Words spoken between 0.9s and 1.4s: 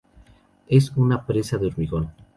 una